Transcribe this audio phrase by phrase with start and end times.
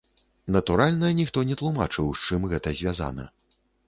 [0.53, 3.27] Натуральна, ніхто не тлумачыў, з чым гэта звязана.